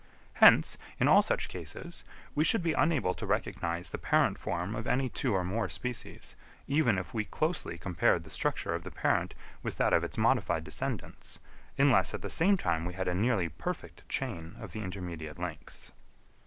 [0.33, 2.03] Hence, in all such cases,
[2.33, 6.35] we should be unable to recognise the parent form of any two or more species,
[6.65, 10.63] even if we closely compared the structure of the parent with that of its modified
[10.63, 11.37] descendants,
[11.77, 15.91] unless at the same time we had a nearly perfect chain of the intermediate links.